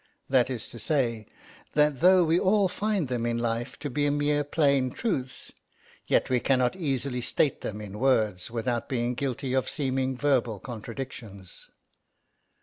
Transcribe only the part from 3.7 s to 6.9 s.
to be mere plain truths, yet we cannot